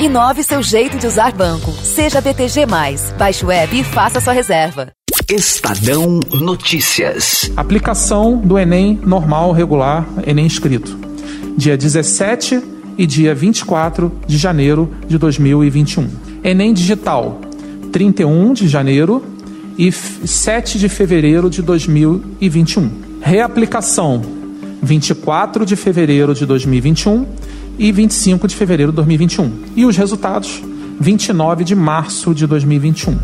Inove 0.00 0.44
seu 0.44 0.62
jeito 0.62 0.96
de 0.96 1.08
usar 1.08 1.32
banco. 1.32 1.72
Seja 1.72 2.20
BTG. 2.20 2.66
Baixe 3.18 3.44
o 3.44 3.50
app 3.50 3.76
e 3.76 3.82
faça 3.82 4.20
sua 4.20 4.32
reserva. 4.32 4.92
Estadão 5.28 6.20
Notícias. 6.40 7.50
Aplicação 7.56 8.36
do 8.36 8.56
Enem 8.56 9.00
normal, 9.04 9.50
regular, 9.50 10.06
Enem 10.24 10.46
escrito. 10.46 10.96
Dia 11.56 11.76
17 11.76 12.62
e 12.96 13.06
dia 13.06 13.34
24 13.34 14.12
de 14.24 14.38
janeiro 14.38 14.88
de 15.08 15.18
2021. 15.18 16.08
Enem 16.44 16.72
digital, 16.72 17.40
31 17.90 18.52
de 18.52 18.68
janeiro 18.68 19.24
e 19.76 19.90
7 19.90 20.78
de 20.78 20.88
fevereiro 20.88 21.50
de 21.50 21.60
2021. 21.60 22.88
Reaplicação, 23.20 24.22
24 24.82 25.66
de 25.66 25.76
fevereiro 25.76 26.34
de 26.34 26.46
2021 26.46 27.26
e 27.78 27.92
25 27.92 28.48
de 28.48 28.56
fevereiro 28.56 28.92
de 28.92 28.96
2021. 28.96 29.52
E 29.76 29.84
os 29.84 29.96
resultados, 29.96 30.62
29 31.00 31.64
de 31.64 31.74
março 31.74 32.34
de 32.34 32.46
2021. 32.46 33.16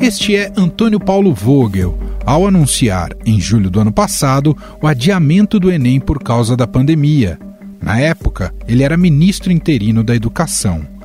Este 0.00 0.36
é 0.36 0.52
Antônio 0.56 1.00
Paulo 1.00 1.34
Vogel, 1.34 1.98
ao 2.24 2.46
anunciar, 2.46 3.10
em 3.24 3.40
julho 3.40 3.70
do 3.70 3.80
ano 3.80 3.92
passado, 3.92 4.56
o 4.80 4.86
adiamento 4.86 5.60
do 5.60 5.70
Enem 5.70 6.00
por 6.00 6.22
causa 6.22 6.56
da 6.56 6.66
pandemia. 6.66 7.38
Na 7.80 8.00
época, 8.00 8.54
ele 8.66 8.82
era 8.82 8.96
ministro 8.96 9.52
interino 9.52 10.02
da 10.02 10.14
Educação. 10.14 10.95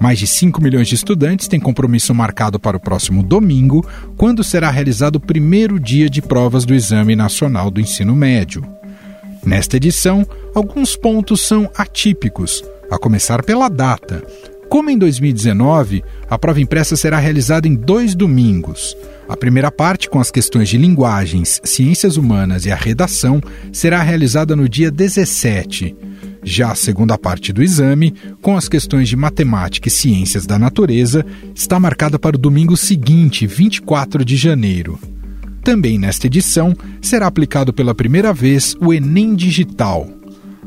Mais 0.00 0.18
de 0.18 0.26
5 0.26 0.62
milhões 0.62 0.88
de 0.88 0.94
estudantes 0.94 1.48
têm 1.48 1.58
compromisso 1.58 2.14
marcado 2.14 2.58
para 2.58 2.76
o 2.76 2.80
próximo 2.80 3.22
domingo, 3.22 3.84
quando 4.16 4.44
será 4.44 4.70
realizado 4.70 5.16
o 5.16 5.20
primeiro 5.20 5.80
dia 5.80 6.08
de 6.08 6.22
provas 6.22 6.64
do 6.64 6.74
Exame 6.74 7.16
Nacional 7.16 7.70
do 7.70 7.80
Ensino 7.80 8.14
Médio. 8.14 8.64
Nesta 9.44 9.76
edição, 9.76 10.26
alguns 10.54 10.96
pontos 10.96 11.40
são 11.40 11.70
atípicos, 11.76 12.62
a 12.90 12.98
começar 12.98 13.42
pela 13.42 13.68
data. 13.68 14.24
Como 14.68 14.90
em 14.90 14.98
2019, 14.98 16.04
a 16.28 16.38
prova 16.38 16.60
impressa 16.60 16.94
será 16.94 17.18
realizada 17.18 17.66
em 17.66 17.74
dois 17.74 18.14
domingos. 18.14 18.94
A 19.26 19.36
primeira 19.36 19.70
parte, 19.70 20.10
com 20.10 20.20
as 20.20 20.30
questões 20.30 20.68
de 20.68 20.76
linguagens, 20.76 21.60
ciências 21.64 22.16
humanas 22.18 22.66
e 22.66 22.70
a 22.70 22.76
redação, 22.76 23.40
será 23.72 24.02
realizada 24.02 24.54
no 24.54 24.68
dia 24.68 24.90
17. 24.90 25.96
Já 26.42 26.72
a 26.72 26.74
segunda 26.74 27.16
parte 27.16 27.52
do 27.52 27.62
exame, 27.62 28.14
com 28.42 28.56
as 28.56 28.68
questões 28.68 29.08
de 29.08 29.16
matemática 29.16 29.88
e 29.88 29.90
ciências 29.90 30.46
da 30.46 30.58
natureza, 30.58 31.24
está 31.54 31.80
marcada 31.80 32.18
para 32.18 32.36
o 32.36 32.38
domingo 32.38 32.76
seguinte, 32.76 33.46
24 33.46 34.22
de 34.24 34.36
janeiro. 34.36 34.98
Também 35.64 35.98
nesta 35.98 36.26
edição 36.26 36.74
será 37.00 37.26
aplicado 37.26 37.72
pela 37.72 37.94
primeira 37.94 38.32
vez 38.32 38.76
o 38.80 38.92
Enem 38.92 39.34
Digital. 39.34 40.17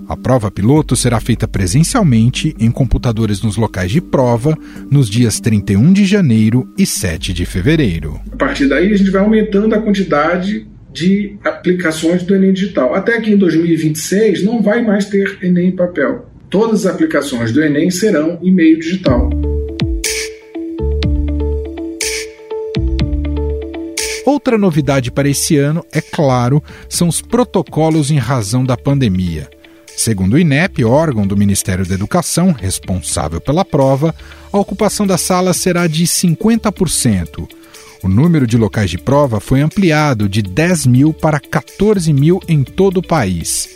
A 0.08 0.18
prova 0.18 0.52
piloto 0.52 0.96
será 0.96 1.20
feita 1.20 1.48
presencialmente 1.48 2.56
em 2.60 2.70
computadores 2.70 3.42
nos 3.42 3.56
locais 3.56 3.92
de 3.92 4.02
prova 4.02 4.58
nos 4.90 5.10
dias 5.10 5.40
31 5.40 5.94
de 5.94 6.06
janeiro 6.06 6.72
e 6.78 6.86
7 6.86 7.34
de 7.34 7.46
fevereiro. 7.46 8.20
A 8.32 8.36
partir 8.36 8.68
daí, 8.68 8.92
a 8.94 8.98
gente 8.98 9.10
vai 9.10 9.22
aumentando 9.22 9.74
a 9.74 9.82
quantidade 9.82 10.68
de 10.92 11.38
aplicações 11.44 12.24
do 12.24 12.36
Enem 12.36 12.54
Digital. 12.54 12.94
Até 12.94 13.20
que 13.22 13.32
em 13.32 13.38
2026 13.38 14.44
não 14.44 14.62
vai 14.62 14.82
mais 14.82 15.06
ter 15.06 15.38
Enem 15.42 15.70
em 15.70 15.76
papel. 15.76 16.30
Todas 16.50 16.86
as 16.86 16.94
aplicações 16.94 17.52
do 17.52 17.64
Enem 17.64 17.90
serão 17.90 18.38
em 18.42 18.52
meio 18.52 18.78
digital. 18.78 19.30
Outra 24.26 24.58
novidade 24.58 25.12
para 25.12 25.28
esse 25.28 25.58
ano, 25.58 25.86
é 25.92 26.00
claro, 26.00 26.64
são 26.88 27.08
os 27.08 27.22
protocolos 27.22 28.10
em 28.10 28.18
razão 28.18 28.64
da 28.64 28.78
pandemia. 28.78 29.50
Segundo 29.96 30.34
o 30.34 30.40
INEP, 30.40 30.84
órgão 30.84 31.28
do 31.28 31.38
Ministério 31.38 31.86
da 31.86 31.94
Educação 31.94 32.52
responsável 32.52 33.40
pela 33.40 33.64
prova, 33.64 34.16
a 34.52 34.58
ocupação 34.58 35.06
da 35.06 35.18
sala 35.18 35.54
será 35.54 35.88
de 35.88 36.06
50%. 36.06 37.48
O 38.04 38.08
número 38.08 38.48
de 38.48 38.58
locais 38.58 38.90
de 38.90 38.98
prova 38.98 39.40
foi 39.40 39.62
ampliado 39.62 40.28
de 40.28 40.42
10 40.42 40.88
mil 40.88 41.14
para 41.14 41.40
14 41.40 42.12
mil 42.12 42.40
em 42.48 42.64
todo 42.64 42.98
o 42.98 43.06
país. 43.06 43.70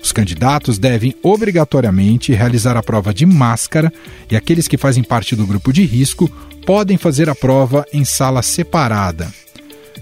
Os 0.00 0.12
candidatos 0.12 0.78
devem 0.78 1.14
obrigatoriamente 1.22 2.32
realizar 2.32 2.76
a 2.76 2.82
prova 2.82 3.12
de 3.12 3.26
máscara 3.26 3.92
e 4.30 4.36
aqueles 4.36 4.68
que 4.68 4.76
fazem 4.76 5.02
parte 5.02 5.34
do 5.34 5.46
grupo 5.46 5.72
de 5.72 5.84
risco 5.84 6.30
podem 6.64 6.96
fazer 6.96 7.28
a 7.28 7.34
prova 7.34 7.84
em 7.92 8.04
sala 8.04 8.42
separada. 8.42 9.32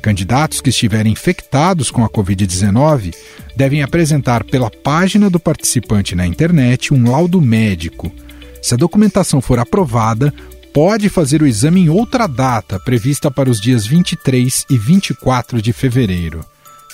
Candidatos 0.03 0.61
que 0.61 0.71
estiverem 0.71 1.13
infectados 1.13 1.89
com 1.89 2.05
a 2.05 2.11
Covid-19 2.11 3.15
devem 3.57 3.83
apresentar 3.83 4.43
pela 4.43 4.69
página 4.69 5.31
do 5.31 5.39
participante 5.39 6.17
na 6.17 6.27
internet 6.27 6.93
um 6.93 7.09
laudo 7.09 7.41
médico. 7.41 8.13
Se 8.61 8.75
a 8.75 8.77
documentação 8.77 9.41
for 9.41 9.61
aprovada, 9.61 10.35
pode 10.75 11.09
fazer 11.09 11.41
o 11.41 11.47
exame 11.47 11.83
em 11.83 11.89
outra 11.89 12.27
data, 12.27 12.81
prevista 12.81 13.31
para 13.31 13.49
os 13.49 13.61
dias 13.61 13.87
23 13.87 14.67
e 14.69 14.77
24 14.77 15.63
de 15.63 15.73
fevereiro. 15.73 16.45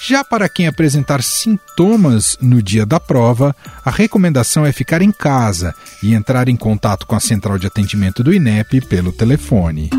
Já 0.00 0.22
para 0.22 0.48
quem 0.48 0.66
apresentar 0.66 1.22
sintomas 1.22 2.36
no 2.40 2.62
dia 2.62 2.84
da 2.84 3.00
prova, 3.00 3.56
a 3.84 3.90
recomendação 3.90 4.66
é 4.66 4.70
ficar 4.70 5.00
em 5.00 5.10
casa 5.10 5.74
e 6.02 6.14
entrar 6.14 6.48
em 6.48 6.56
contato 6.56 7.06
com 7.06 7.16
a 7.16 7.20
central 7.20 7.58
de 7.58 7.66
atendimento 7.66 8.22
do 8.22 8.32
INEP 8.32 8.82
pelo 8.82 9.12
telefone. 9.12 9.90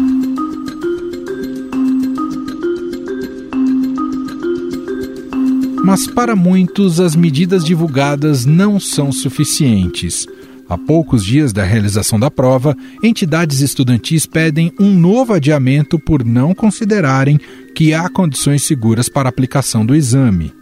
Mas 5.83 6.07
para 6.07 6.35
muitos, 6.35 6.99
as 6.99 7.15
medidas 7.15 7.63
divulgadas 7.63 8.45
não 8.45 8.79
são 8.79 9.11
suficientes. 9.11 10.27
Há 10.67 10.77
poucos 10.77 11.25
dias 11.25 11.51
da 11.51 11.63
realização 11.63 12.19
da 12.19 12.29
prova, 12.29 12.77
entidades 13.01 13.61
estudantis 13.61 14.27
pedem 14.27 14.71
um 14.79 14.93
novo 14.93 15.33
adiamento 15.33 15.97
por 15.97 16.23
não 16.23 16.53
considerarem 16.53 17.39
que 17.73 17.93
há 17.93 18.07
condições 18.07 18.63
seguras 18.63 19.09
para 19.09 19.27
a 19.27 19.31
aplicação 19.31 19.83
do 19.83 19.95
exame. 19.95 20.53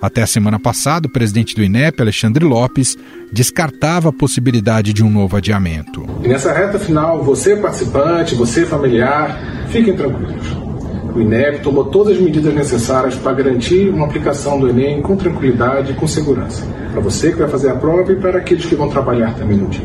Até 0.00 0.22
a 0.22 0.26
semana 0.26 0.58
passada, 0.58 1.08
o 1.08 1.12
presidente 1.12 1.54
do 1.54 1.62
INEP, 1.62 2.00
Alexandre 2.00 2.42
Lopes, 2.42 2.96
descartava 3.30 4.08
a 4.08 4.12
possibilidade 4.12 4.94
de 4.94 5.04
um 5.04 5.10
novo 5.10 5.36
adiamento. 5.36 6.06
E 6.24 6.28
nessa 6.28 6.54
reta 6.54 6.78
final, 6.78 7.22
você 7.22 7.54
participante, 7.54 8.34
você 8.34 8.64
familiar, 8.64 9.68
fiquem 9.68 9.94
tranquilos. 9.94 10.69
O 11.14 11.20
INEP 11.20 11.62
tomou 11.62 11.84
todas 11.86 12.16
as 12.16 12.22
medidas 12.22 12.54
necessárias 12.54 13.16
para 13.16 13.32
garantir 13.32 13.88
uma 13.88 14.06
aplicação 14.06 14.60
do 14.60 14.68
Enem 14.68 15.02
com 15.02 15.16
tranquilidade 15.16 15.92
e 15.92 15.94
com 15.94 16.06
segurança. 16.06 16.64
Para 16.92 17.00
você 17.00 17.32
que 17.32 17.38
vai 17.38 17.48
fazer 17.48 17.70
a 17.70 17.74
prova 17.74 18.12
e 18.12 18.16
para 18.16 18.38
aqueles 18.38 18.64
que 18.64 18.74
vão 18.76 18.88
trabalhar 18.88 19.34
também 19.34 19.56
no 19.56 19.68
dia. 19.68 19.84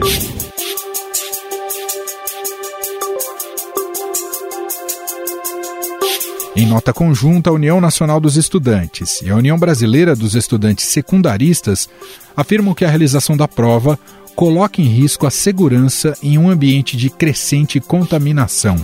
Em 6.55 6.65
nota 6.65 6.93
conjunta, 6.93 7.49
a 7.49 7.53
União 7.53 7.81
Nacional 7.81 8.19
dos 8.19 8.37
Estudantes 8.37 9.21
e 9.21 9.29
a 9.29 9.35
União 9.35 9.59
Brasileira 9.59 10.15
dos 10.15 10.35
Estudantes 10.35 10.85
Secundaristas 10.85 11.89
afirmam 12.35 12.73
que 12.73 12.85
a 12.85 12.89
realização 12.89 13.35
da 13.35 13.47
prova 13.47 13.99
coloca 14.35 14.81
em 14.81 14.85
risco 14.85 15.25
a 15.25 15.31
segurança 15.31 16.15
em 16.21 16.37
um 16.37 16.49
ambiente 16.49 16.95
de 16.95 17.09
crescente 17.09 17.79
contaminação. 17.79 18.77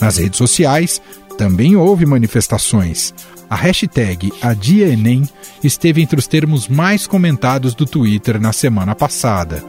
Nas 0.00 0.18
redes 0.18 0.36
sociais, 0.36 1.00
também 1.36 1.76
houve 1.76 2.06
manifestações. 2.06 3.14
A 3.48 3.56
hashtag 3.56 4.32
AdiaEnem 4.40 5.28
esteve 5.62 6.02
entre 6.02 6.18
os 6.18 6.26
termos 6.26 6.68
mais 6.68 7.06
comentados 7.06 7.74
do 7.74 7.86
Twitter 7.86 8.40
na 8.40 8.52
semana 8.52 8.94
passada. 8.94 9.62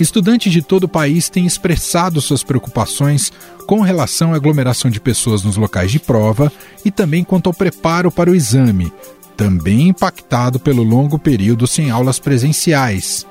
Estudantes 0.00 0.52
de 0.52 0.62
todo 0.62 0.84
o 0.84 0.88
país 0.88 1.28
têm 1.28 1.46
expressado 1.46 2.20
suas 2.20 2.44
preocupações 2.44 3.32
com 3.66 3.80
relação 3.80 4.32
à 4.32 4.36
aglomeração 4.36 4.90
de 4.90 5.00
pessoas 5.00 5.42
nos 5.42 5.56
locais 5.56 5.90
de 5.90 5.98
prova 5.98 6.52
e 6.84 6.90
também 6.90 7.24
quanto 7.24 7.48
ao 7.48 7.54
preparo 7.54 8.10
para 8.10 8.30
o 8.30 8.34
exame, 8.34 8.92
também 9.36 9.88
impactado 9.88 10.58
pelo 10.58 10.82
longo 10.82 11.18
período 11.18 11.66
sem 11.66 11.90
aulas 11.90 12.18
presenciais. 12.18 13.26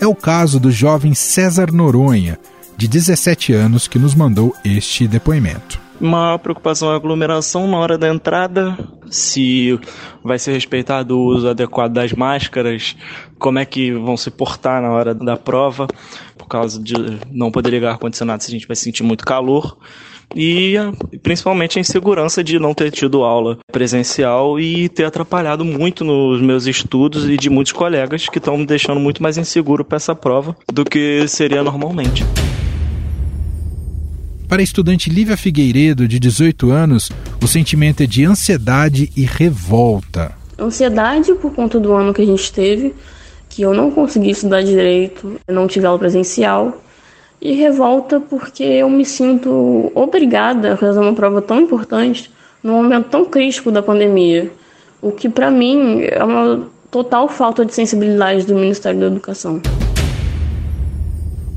É 0.00 0.06
o 0.06 0.14
caso 0.14 0.58
do 0.58 0.70
jovem 0.70 1.14
César 1.14 1.72
Noronha, 1.72 2.38
de 2.76 2.86
17 2.86 3.52
anos, 3.52 3.88
que 3.88 3.98
nos 3.98 4.14
mandou 4.14 4.54
este 4.64 5.08
depoimento. 5.08 5.87
Uma 6.00 6.38
preocupação 6.38 6.90
é 6.90 6.92
a 6.92 6.96
aglomeração 6.96 7.66
na 7.66 7.76
hora 7.76 7.98
da 7.98 8.08
entrada, 8.08 8.78
se 9.10 9.78
vai 10.22 10.38
ser 10.38 10.52
respeitado 10.52 11.18
o 11.18 11.24
uso 11.24 11.48
adequado 11.48 11.92
das 11.92 12.12
máscaras, 12.12 12.96
como 13.38 13.58
é 13.58 13.64
que 13.64 13.90
vão 13.92 14.16
se 14.16 14.30
portar 14.30 14.80
na 14.80 14.92
hora 14.92 15.12
da 15.12 15.36
prova, 15.36 15.88
por 16.36 16.46
causa 16.46 16.80
de 16.80 16.94
não 17.32 17.50
poder 17.50 17.70
ligar 17.70 17.92
ar-condicionado 17.92 18.42
se 18.42 18.50
a 18.50 18.52
gente 18.52 18.66
vai 18.66 18.76
sentir 18.76 19.02
muito 19.02 19.24
calor. 19.24 19.76
E 20.36 20.74
principalmente 21.22 21.78
a 21.78 21.80
insegurança 21.80 22.44
de 22.44 22.58
não 22.58 22.74
ter 22.74 22.90
tido 22.90 23.24
aula 23.24 23.58
presencial 23.72 24.60
e 24.60 24.88
ter 24.88 25.04
atrapalhado 25.04 25.64
muito 25.64 26.04
nos 26.04 26.40
meus 26.40 26.66
estudos 26.66 27.28
e 27.28 27.36
de 27.36 27.48
muitos 27.48 27.72
colegas 27.72 28.28
que 28.28 28.38
estão 28.38 28.58
me 28.58 28.66
deixando 28.66 29.00
muito 29.00 29.22
mais 29.22 29.38
inseguro 29.38 29.84
para 29.84 29.96
essa 29.96 30.14
prova 30.14 30.54
do 30.70 30.84
que 30.84 31.26
seria 31.26 31.62
normalmente. 31.62 32.24
Para 34.48 34.62
a 34.62 34.64
estudante 34.64 35.10
Lívia 35.10 35.36
Figueiredo, 35.36 36.08
de 36.08 36.18
18 36.18 36.70
anos, 36.70 37.10
o 37.42 37.46
sentimento 37.46 38.02
é 38.02 38.06
de 38.06 38.24
ansiedade 38.24 39.12
e 39.14 39.22
revolta. 39.22 40.32
Ansiedade 40.58 41.34
por 41.34 41.52
conta 41.52 41.78
do 41.78 41.92
ano 41.92 42.14
que 42.14 42.22
a 42.22 42.26
gente 42.26 42.50
teve, 42.50 42.94
que 43.46 43.60
eu 43.60 43.74
não 43.74 43.90
consegui 43.90 44.30
estudar 44.30 44.62
direito, 44.62 45.38
não 45.46 45.66
tive 45.66 45.84
aula 45.84 45.98
presencial. 45.98 46.82
E 47.42 47.52
revolta 47.52 48.20
porque 48.20 48.64
eu 48.64 48.88
me 48.88 49.04
sinto 49.04 49.92
obrigada 49.94 50.72
a 50.72 50.76
fazer 50.78 50.98
uma 50.98 51.12
prova 51.12 51.42
tão 51.42 51.60
importante 51.60 52.30
num 52.62 52.72
momento 52.72 53.10
tão 53.10 53.26
crítico 53.26 53.70
da 53.70 53.82
pandemia, 53.82 54.50
o 55.00 55.12
que 55.12 55.28
para 55.28 55.50
mim 55.50 56.00
é 56.00 56.24
uma 56.24 56.66
total 56.90 57.28
falta 57.28 57.66
de 57.66 57.74
sensibilidade 57.74 58.46
do 58.46 58.54
Ministério 58.54 58.98
da 58.98 59.06
Educação. 59.06 59.60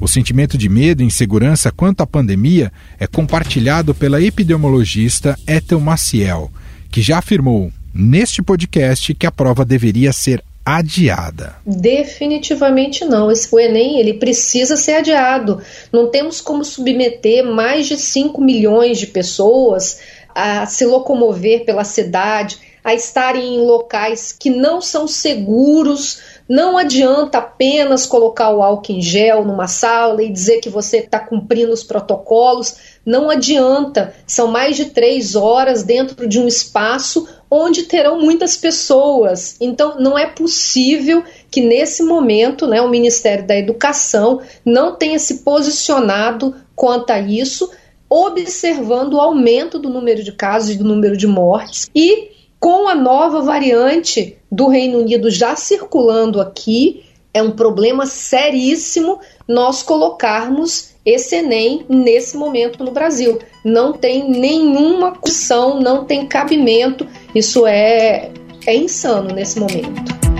O 0.02 0.08
sentimento 0.08 0.58
de 0.58 0.68
medo 0.68 1.04
e 1.04 1.06
insegurança 1.06 1.72
quanto 1.72 2.02
à 2.02 2.08
pandemia 2.08 2.72
é 3.00 3.06
compartilhado 3.06 3.94
pela 3.94 4.20
epidemiologista 4.20 5.38
Ethel 5.48 5.80
Maciel, 5.80 6.50
que 6.92 7.04
já 7.04 7.20
afirmou 7.20 7.72
neste 7.94 8.42
podcast 8.42 9.14
que 9.14 9.28
a 9.28 9.32
prova 9.32 9.64
deveria 9.64 10.12
ser 10.12 10.44
adiada. 10.66 11.56
Definitivamente 11.64 13.06
não. 13.06 13.28
o 13.28 13.60
Enem 13.60 14.00
ele 14.00 14.16
precisa 14.16 14.76
ser 14.76 14.94
adiado. 14.94 15.62
Não 15.94 16.10
temos 16.10 16.42
como 16.42 16.66
submeter 16.66 17.46
mais 17.46 17.86
de 17.86 17.96
5 17.96 18.42
milhões 18.42 18.98
de 18.98 19.06
pessoas 19.06 20.00
a 20.34 20.66
se 20.66 20.84
locomover 20.84 21.64
pela 21.64 21.84
cidade, 21.84 22.58
a 22.84 22.96
estarem 22.96 23.56
em 23.56 23.60
locais 23.60 24.36
que 24.38 24.50
não 24.50 24.82
são 24.82 25.08
seguros. 25.08 26.20
Não 26.52 26.78
adianta 26.78 27.38
apenas 27.38 28.06
colocar 28.06 28.50
o 28.50 28.62
álcool 28.62 28.92
em 28.92 29.02
gel 29.02 29.46
numa 29.46 29.70
sala 29.70 30.22
e 30.22 30.30
dizer 30.30 30.60
que 30.60 30.68
você 30.68 30.98
está 30.98 31.18
cumprindo 31.18 31.72
os 31.72 31.82
protocolos. 31.82 32.76
Não 33.06 33.30
adianta. 33.30 34.14
São 34.28 34.48
mais 34.48 34.76
de 34.76 34.88
três 34.88 35.34
horas 35.34 35.82
dentro 35.82 36.28
de 36.28 36.42
um 36.42 36.48
espaço 36.50 37.26
onde 37.50 37.84
terão 37.84 38.20
muitas 38.20 38.58
pessoas. 38.58 39.56
Então, 39.62 39.98
não 39.98 40.20
é 40.20 40.26
possível 40.26 41.24
que 41.50 41.62
nesse 41.62 42.04
momento 42.04 42.68
né, 42.68 42.82
o 42.82 42.90
Ministério 42.90 43.48
da 43.48 43.56
Educação 43.56 44.42
não 44.66 44.98
tenha 44.98 45.20
se 45.20 45.46
posicionado 45.46 46.54
quanto 46.76 47.12
a 47.12 47.20
isso, 47.22 47.72
observando 48.10 49.14
o 49.14 49.22
aumento 49.22 49.80
do 49.80 49.90
número 49.90 50.22
de 50.22 50.34
casos 50.34 50.72
e 50.72 50.78
do 50.78 50.84
número 50.84 51.16
de 51.16 51.28
mortes 51.28 51.90
e 51.96 52.41
com 52.62 52.88
a 52.88 52.94
nova 52.94 53.42
variante 53.42 54.38
do 54.52 54.68
Reino 54.68 55.00
Unido 55.00 55.32
já 55.32 55.56
circulando 55.56 56.40
aqui, 56.40 57.04
é 57.34 57.42
um 57.42 57.52
problema 57.52 58.06
seríssimo 58.06 59.20
nós 59.48 59.82
colocarmos 59.82 60.92
esse 61.04 61.38
Enem 61.38 61.84
nesse 61.90 62.38
momento 62.38 62.84
no 62.84 62.92
Brasil. 62.92 63.40
Não 63.66 63.94
tem 63.94 64.30
nenhuma 64.30 65.14
condição, 65.16 65.80
não 65.80 66.06
tem 66.06 66.28
cabimento. 66.28 67.08
Isso 67.34 67.66
é, 67.66 68.30
é 68.68 68.76
insano 68.76 69.34
nesse 69.34 69.60
momento. 69.60 70.31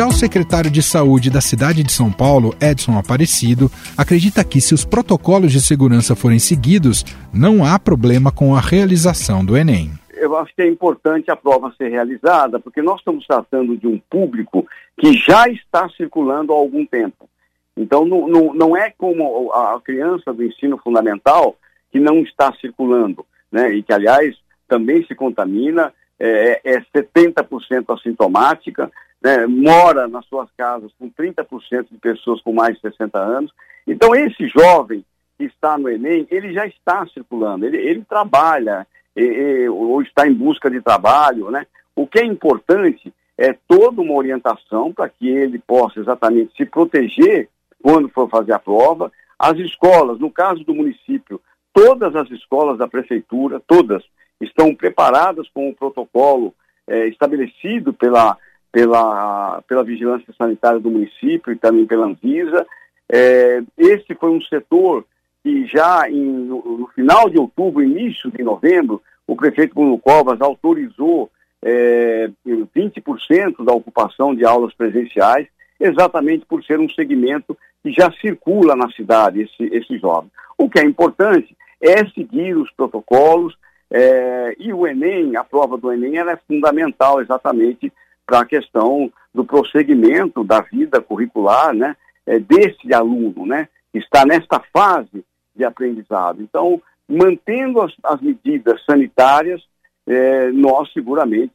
Já 0.00 0.06
o 0.06 0.12
secretário 0.12 0.70
de 0.70 0.82
Saúde 0.82 1.28
da 1.28 1.42
cidade 1.42 1.82
de 1.82 1.92
São 1.92 2.10
Paulo, 2.10 2.54
Edson 2.58 2.98
Aparecido, 2.98 3.70
acredita 3.98 4.42
que 4.42 4.58
se 4.58 4.72
os 4.72 4.82
protocolos 4.82 5.52
de 5.52 5.60
segurança 5.60 6.16
forem 6.16 6.38
seguidos, 6.38 7.04
não 7.34 7.62
há 7.62 7.78
problema 7.78 8.32
com 8.32 8.54
a 8.54 8.60
realização 8.60 9.44
do 9.44 9.58
Enem. 9.58 9.90
Eu 10.14 10.34
acho 10.38 10.54
que 10.54 10.62
é 10.62 10.66
importante 10.66 11.30
a 11.30 11.36
prova 11.36 11.70
ser 11.76 11.90
realizada, 11.90 12.58
porque 12.58 12.80
nós 12.80 13.00
estamos 13.00 13.26
tratando 13.26 13.76
de 13.76 13.86
um 13.86 14.00
público 14.08 14.66
que 14.98 15.12
já 15.12 15.46
está 15.48 15.86
circulando 15.90 16.54
há 16.54 16.56
algum 16.56 16.86
tempo. 16.86 17.28
Então, 17.76 18.06
não, 18.06 18.26
não, 18.26 18.54
não 18.54 18.74
é 18.74 18.90
como 18.96 19.52
a 19.52 19.78
criança 19.84 20.32
do 20.32 20.42
ensino 20.42 20.78
fundamental 20.78 21.56
que 21.92 22.00
não 22.00 22.20
está 22.20 22.50
circulando, 22.58 23.26
né? 23.52 23.74
e 23.74 23.82
que, 23.82 23.92
aliás, 23.92 24.34
também 24.66 25.04
se 25.04 25.14
contamina, 25.14 25.92
é, 26.18 26.58
é 26.64 26.80
70% 26.96 27.94
assintomática, 27.94 28.90
né, 29.22 29.46
mora 29.46 30.08
nas 30.08 30.24
suas 30.26 30.48
casas 30.56 30.90
com 30.98 31.10
30% 31.10 31.88
de 31.90 31.98
pessoas 31.98 32.40
com 32.40 32.52
mais 32.52 32.74
de 32.76 32.80
60 32.82 33.18
anos. 33.18 33.52
Então, 33.86 34.14
esse 34.14 34.48
jovem 34.48 35.04
que 35.36 35.44
está 35.44 35.76
no 35.76 35.88
Enem, 35.88 36.26
ele 36.30 36.52
já 36.52 36.66
está 36.66 37.06
circulando, 37.06 37.66
ele, 37.66 37.76
ele 37.76 38.04
trabalha 38.04 38.86
e, 39.16 39.22
e, 39.22 39.68
ou 39.68 40.00
está 40.02 40.26
em 40.26 40.34
busca 40.34 40.70
de 40.70 40.80
trabalho. 40.80 41.50
Né? 41.50 41.66
O 41.94 42.06
que 42.06 42.20
é 42.20 42.24
importante 42.24 43.12
é 43.36 43.54
toda 43.66 44.00
uma 44.02 44.14
orientação 44.14 44.92
para 44.92 45.08
que 45.08 45.28
ele 45.28 45.58
possa 45.58 46.00
exatamente 46.00 46.54
se 46.56 46.64
proteger 46.64 47.48
quando 47.82 48.08
for 48.08 48.28
fazer 48.28 48.52
a 48.52 48.58
prova. 48.58 49.10
As 49.38 49.56
escolas, 49.58 50.18
no 50.18 50.30
caso 50.30 50.62
do 50.64 50.74
município, 50.74 51.40
todas 51.72 52.14
as 52.14 52.30
escolas 52.30 52.78
da 52.78 52.86
prefeitura, 52.86 53.60
todas, 53.66 54.02
estão 54.40 54.74
preparadas 54.74 55.48
com 55.48 55.68
o 55.68 55.74
protocolo 55.74 56.54
é, 56.86 57.06
estabelecido 57.06 57.92
pela 57.92 58.36
pela, 58.72 59.62
pela 59.66 59.84
Vigilância 59.84 60.32
Sanitária 60.36 60.80
do 60.80 60.90
município 60.90 61.52
e 61.52 61.56
também 61.56 61.86
pela 61.86 62.06
Anvisa. 62.06 62.66
É, 63.10 63.62
esse 63.76 64.14
foi 64.14 64.30
um 64.30 64.40
setor 64.42 65.04
que 65.42 65.66
já 65.66 66.08
em, 66.08 66.22
no, 66.22 66.78
no, 66.78 66.86
final 66.88 67.28
de 67.28 67.38
outubro, 67.38 67.82
início 67.82 68.30
de 68.30 68.42
novembro, 68.42 69.02
o 69.26 69.34
prefeito 69.34 69.74
Bruno 69.74 69.98
Covas 69.98 70.40
autorizou 70.40 71.30
é, 71.62 72.30
20% 72.46 73.64
da 73.64 73.72
ocupação 73.72 74.34
de 74.34 74.44
aulas 74.44 74.74
presenciais, 74.74 75.46
exatamente 75.78 76.44
por 76.46 76.62
ser 76.62 76.78
um 76.78 76.88
segmento 76.88 77.56
que 77.82 77.90
já 77.90 78.12
circula 78.20 78.76
na 78.76 78.90
cidade, 78.90 79.42
esse, 79.42 79.74
esse 79.74 79.98
jovem. 79.98 80.30
O 80.58 80.68
que 80.68 80.78
é 80.78 80.84
importante 80.84 81.56
é 81.80 82.04
seguir 82.10 82.56
os 82.56 82.70
protocolos, 82.72 83.56
é, 83.90 84.54
e 84.58 84.72
o 84.72 84.86
Enem, 84.86 85.36
a 85.36 85.42
prova 85.42 85.76
do 85.76 85.92
Enem, 85.92 86.16
ela 86.16 86.32
é 86.32 86.38
fundamental 86.46 87.20
exatamente 87.20 87.92
para 88.30 88.42
a 88.42 88.46
questão 88.46 89.12
do 89.34 89.44
prosseguimento 89.44 90.44
da 90.44 90.60
vida 90.60 91.00
curricular, 91.00 91.74
né, 91.74 91.96
é, 92.24 92.38
desse 92.38 92.94
aluno, 92.94 93.44
né, 93.44 93.66
que 93.92 93.98
está 93.98 94.24
nesta 94.24 94.62
fase 94.72 95.24
de 95.54 95.64
aprendizado. 95.64 96.40
Então, 96.40 96.80
mantendo 97.08 97.82
as, 97.82 97.92
as 98.04 98.20
medidas 98.20 98.80
sanitárias, 98.84 99.60
é, 100.06 100.52
nós 100.52 100.92
seguramente, 100.92 101.52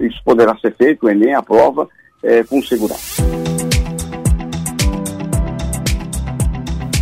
isso 0.00 0.22
poderá 0.24 0.56
ser 0.56 0.74
feito, 0.74 1.04
o 1.04 1.10
Enem, 1.10 1.34
a 1.34 1.42
prova, 1.42 1.86
é, 2.22 2.42
com 2.44 2.62
segurança. 2.62 3.22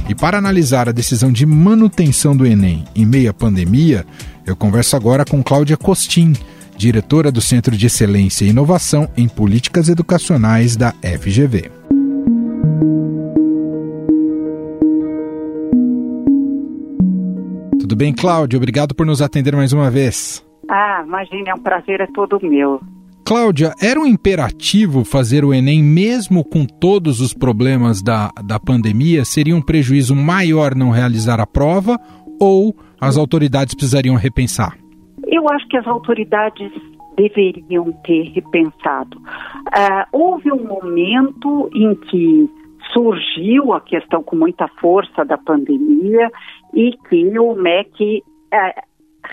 E 0.09 0.15
para 0.15 0.39
analisar 0.39 0.89
a 0.89 0.93
decisão 0.93 1.31
de 1.31 1.47
manutenção 1.47 2.37
do 2.37 2.45
Enem 2.45 2.85
em 2.97 3.07
meio 3.07 3.31
à 3.31 3.35
pandemia, 3.35 4.05
eu 4.45 4.57
converso 4.57 4.97
agora 4.97 5.25
com 5.25 5.43
Cláudia 5.43 5.77
Costin, 5.77 6.33
diretora 6.79 7.33
do 7.33 7.41
Centro 7.41 7.77
de 7.77 7.87
Excelência 7.87 8.45
e 8.45 8.51
Inovação 8.51 9.11
em 9.17 9.29
Políticas 9.29 9.89
Educacionais 9.89 10.77
da 10.77 10.93
FGV. 11.03 11.73
Tudo 17.81 17.97
bem, 17.97 18.15
Cláudia? 18.15 18.57
Obrigado 18.57 18.95
por 18.95 19.05
nos 19.05 19.21
atender 19.21 19.57
mais 19.57 19.73
uma 19.73 19.91
vez. 19.91 20.47
Ah, 20.71 21.03
imagine, 21.05 21.49
é 21.49 21.55
um 21.55 21.59
prazer, 21.59 22.01
é 22.01 22.07
todo 22.07 22.39
meu. 22.41 22.81
Cláudia, 23.25 23.75
era 23.81 23.99
um 23.99 24.07
imperativo 24.07 25.05
fazer 25.05 25.45
o 25.45 25.53
Enem 25.53 25.83
mesmo 25.83 26.45
com 26.45 26.65
todos 26.65 27.21
os 27.21 27.35
problemas 27.35 28.01
da, 28.01 28.31
da 28.45 28.61
pandemia? 28.61 29.25
Seria 29.25 29.57
um 29.57 29.61
prejuízo 29.61 30.15
maior 30.15 30.75
não 30.75 30.91
realizar 30.91 31.41
a 31.41 31.47
prova 31.47 31.99
ou 32.41 32.75
as 33.01 33.17
autoridades 33.17 33.75
precisariam 33.75 34.15
repensar? 34.15 34.77
Eu 35.29 35.49
acho 35.51 35.69
que 35.69 35.77
as 35.77 35.87
autoridades 35.87 36.73
deveriam 37.17 37.93
ter 38.05 38.31
repensado. 38.31 39.19
Uh, 39.19 40.07
houve 40.13 40.51
um 40.53 40.65
momento 40.65 41.69
em 41.75 41.95
que 41.95 42.49
surgiu 42.93 43.73
a 43.73 43.81
questão 43.81 44.23
com 44.23 44.37
muita 44.37 44.67
força 44.81 45.25
da 45.25 45.37
pandemia 45.37 46.31
e 46.73 46.93
que 47.09 47.39
o 47.39 47.55
MEC 47.55 48.23
uh, 48.23 48.83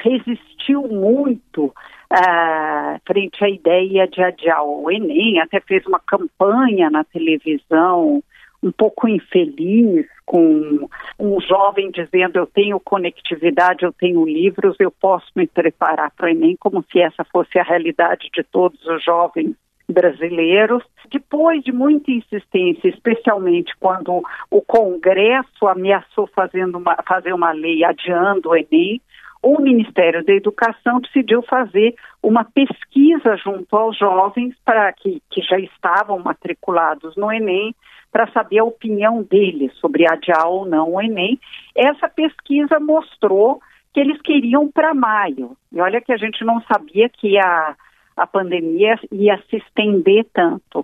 resistiu 0.02 0.88
muito 0.88 1.66
uh, 1.66 3.00
frente 3.06 3.44
à 3.44 3.50
ideia 3.50 4.08
de 4.08 4.22
adiar 4.22 4.64
o 4.66 4.92
Enem, 4.92 5.40
até 5.40 5.62
fez 5.62 5.86
uma 5.86 6.00
campanha 6.00 6.90
na 6.90 7.04
televisão 7.04 8.22
um 8.66 8.72
pouco 8.72 9.08
infeliz, 9.08 10.08
com 10.26 10.90
um 11.20 11.40
jovem 11.40 11.92
dizendo 11.92 12.38
eu 12.38 12.48
tenho 12.48 12.80
conectividade, 12.80 13.86
eu 13.86 13.94
tenho 13.94 14.26
livros, 14.26 14.76
eu 14.80 14.90
posso 14.90 15.28
me 15.36 15.46
preparar 15.46 16.12
para 16.18 16.26
o 16.26 16.30
Enem, 16.30 16.58
como 16.60 16.84
se 16.92 17.00
essa 17.00 17.24
fosse 17.26 17.60
a 17.60 17.64
realidade 17.64 18.28
de 18.34 18.44
todos 18.44 18.84
os 18.88 19.04
jovens 19.04 19.56
brasileiros. 19.88 20.84
Depois 21.12 21.64
de 21.64 21.72
muita 21.72 22.10
insistência, 22.10 22.90
especialmente 22.90 23.76
quando 23.80 24.24
o 24.50 24.62
Congresso 24.62 25.68
ameaçou 25.68 26.26
fazendo 26.26 26.80
uma, 26.80 26.98
fazer 27.08 27.34
uma 27.34 27.52
lei 27.52 27.84
adiando 27.84 28.50
o 28.50 28.56
Enem, 28.56 29.00
o 29.46 29.62
Ministério 29.62 30.26
da 30.26 30.34
Educação 30.34 31.00
decidiu 31.00 31.44
fazer 31.44 31.94
uma 32.22 32.44
pesquisa 32.44 33.38
junto 33.38 33.78
aos 33.78 33.96
jovens 33.96 34.56
para 34.66 34.92
que, 34.92 35.22
que 35.30 35.40
já 35.44 35.60
estavam 35.60 36.18
matriculados 36.18 37.16
no 37.16 37.32
Enem 37.32 37.76
para 38.12 38.26
saber 38.32 38.58
a 38.58 38.64
opinião 38.64 39.22
deles 39.22 39.72
sobre 39.76 40.12
adiar 40.12 40.48
ou 40.48 40.66
não 40.66 40.94
o 40.94 41.00
Enem. 41.00 41.40
Essa 41.76 42.10
pesquisa 42.10 42.80
mostrou 42.80 43.62
que 43.94 44.00
eles 44.00 44.20
queriam 44.24 44.68
para 44.72 44.96
maio. 44.96 45.56
E 45.72 45.80
olha 45.80 46.02
que 46.02 46.12
a 46.12 46.18
gente 46.18 46.44
não 46.44 46.60
sabia 46.62 47.08
que 47.08 47.38
a, 47.38 47.76
a 48.18 48.26
pandemia 48.26 49.00
ia 49.12 49.38
se 49.48 49.58
estender 49.58 50.26
tanto. 50.34 50.84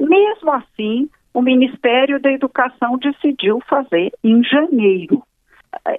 Mesmo 0.00 0.50
assim, 0.50 1.08
o 1.32 1.40
Ministério 1.40 2.20
da 2.20 2.32
Educação 2.32 2.98
decidiu 2.98 3.60
fazer 3.68 4.12
em 4.24 4.42
janeiro. 4.42 5.22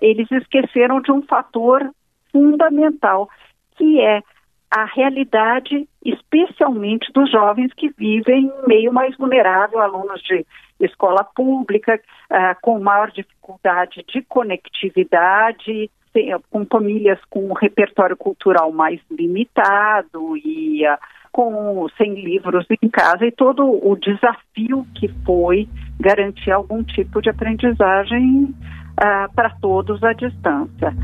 Eles 0.01 0.32
esqueceram 0.32 1.01
de 1.01 1.12
um 1.12 1.22
fator 1.24 1.89
fundamental, 2.32 3.30
que 3.77 4.00
é 4.01 4.22
a 4.75 4.86
realidade, 4.86 5.88
especialmente 6.03 7.12
dos 7.13 7.30
jovens 7.30 7.72
que 7.74 7.89
vivem 7.89 8.48
em 8.48 8.68
meio 8.68 8.92
mais 8.92 9.15
vulnerável, 9.18 9.80
alunos 9.80 10.22
de 10.24 10.44
escola 10.80 11.24
pública, 11.24 12.00
uh, 12.32 12.58
com 12.60 12.80
maior 12.80 13.12
dificuldade 13.12 14.03
de 14.08 14.24
conectividade, 14.24 15.92
com 16.50 16.65
famílias 16.65 17.20
com 17.30 17.46
um 17.50 17.53
repertório 17.53 18.18
cultural 18.18 18.72
mais 18.72 19.00
limitado 19.12 20.38
e 20.38 20.84
uh, 20.88 20.98
com 21.32 21.88
sem 21.98 22.13
livros 22.13 22.65
em 22.82 22.89
casa 22.89 23.25
e 23.25 23.32
todo 23.32 23.63
o 23.63 23.96
desafio 23.96 24.86
que 24.96 25.08
foi 25.25 25.68
garantir 26.00 26.51
algum 26.51 26.84
tipo 26.84 27.22
de 27.22 27.30
aprendizagem 27.30 28.53
uh, 29.00 29.34
para 29.34 29.50
todos 29.62 30.04
à 30.04 30.14
distância. 30.14 30.96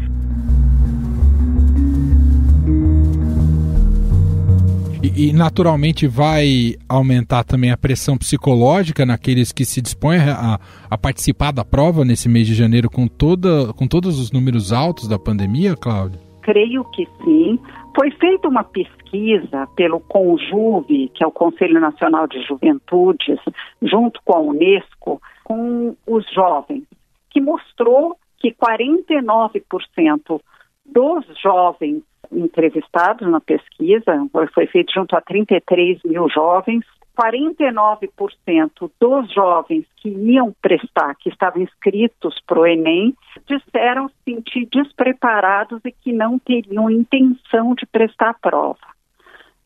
E, 5.01 5.29
e, 5.29 5.34
naturalmente 5.34 6.05
vai 6.08 6.75
aumentar 6.89 7.46
também 7.46 7.72
a 7.72 7.77
pressão 7.77 8.17
psicológica 8.17 9.05
naqueles 9.05 9.53
que 9.53 9.63
se 9.63 9.81
dispõem 9.81 10.19
a, 10.19 10.60
a, 10.89 10.98
participar 10.98 11.53
da 11.53 11.63
prova 11.63 12.03
nesse 12.03 12.27
mês 12.27 12.46
de 12.46 12.53
janeiro 12.53 12.89
com, 12.89 13.08
toda, 13.08 13.72
com 13.74 13.88
todos 13.88 14.19
os 14.19 14.29
números 14.29 14.74
altos 14.74 15.08
da 15.08 15.17
pandemia, 15.17 15.74
Cláudia? 15.77 16.19
Creio 16.41 16.84
que 16.91 17.08
sim. 17.24 17.58
Foi 17.96 18.12
feita 18.12 18.50
uma 18.50 18.63
pesquisa 18.63 19.67
pelo 19.77 20.01
CONJUVE, 20.01 21.12
que 21.13 21.24
é 21.24 21.27
o 21.27 21.31
Conselho 21.31 21.79
Nacional 21.79 22.27
de 22.27 22.41
Juventudes, 22.46 23.39
junto 23.81 24.19
com 24.25 24.34
a 24.34 24.41
Unesco, 24.41 25.22
com 25.46 25.96
os 26.05 26.25
jovens, 26.34 26.84
que 27.29 27.41
mostrou 27.41 28.17
que 28.38 28.53
49% 28.53 30.41
dos 30.86 31.25
jovens 31.41 32.03
entrevistados 32.31 33.27
na 33.29 33.39
pesquisa, 33.39 34.13
foi 34.53 34.67
feito 34.67 34.93
junto 34.93 35.15
a 35.15 35.21
33 35.21 36.00
mil 36.03 36.29
jovens, 36.29 36.86
49% 37.19 38.91
dos 39.00 39.33
jovens 39.33 39.86
que 39.98 40.09
iam 40.09 40.53
prestar, 40.62 41.15
que 41.15 41.29
estavam 41.29 41.62
inscritos 41.62 42.39
para 42.48 42.59
o 42.59 42.65
Enem, 42.65 43.13
disseram 43.45 44.07
se 44.07 44.15
sentir 44.24 44.67
despreparados 44.71 45.81
e 45.83 45.91
que 45.91 46.13
não 46.13 46.39
teriam 46.39 46.89
intenção 46.89 47.74
de 47.75 47.86
prestar 47.86 48.29
a 48.29 48.33
prova. 48.33 48.88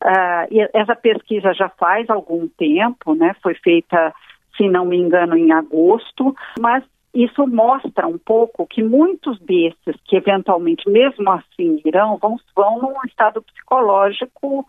Uh, 0.02 0.68
essa 0.74 0.96
pesquisa 0.96 1.54
já 1.54 1.68
faz 1.68 2.10
algum 2.10 2.48
tempo, 2.48 3.14
né? 3.14 3.34
Foi 3.40 3.54
feita, 3.54 4.12
se 4.56 4.68
não 4.68 4.84
me 4.84 4.96
engano, 4.96 5.36
em 5.36 5.52
agosto, 5.52 6.34
mas 6.60 6.84
isso 7.14 7.46
mostra 7.46 8.08
um 8.08 8.18
pouco 8.18 8.66
que 8.66 8.82
muitos 8.82 9.38
desses 9.38 9.96
que 10.04 10.16
eventualmente, 10.16 10.88
mesmo 10.88 11.30
assim, 11.30 11.80
irão, 11.84 12.18
vão, 12.18 12.36
vão 12.56 12.80
num 12.80 12.96
estado 13.06 13.40
psicológico 13.40 14.66